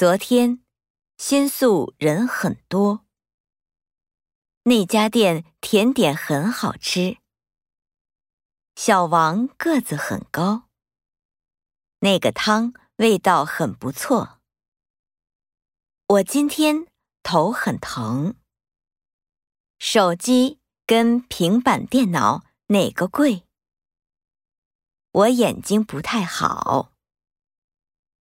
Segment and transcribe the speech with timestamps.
[0.00, 0.64] 昨天
[1.18, 3.04] 新宿人很多。
[4.62, 7.18] 那家店甜点很好吃。
[8.76, 10.70] 小王个子很高。
[11.98, 14.40] 那个汤味道很不错。
[16.06, 16.86] 我今天
[17.22, 18.36] 头很疼。
[19.78, 23.42] 手机跟平板电脑哪个贵？
[25.10, 26.94] 我眼睛不太好。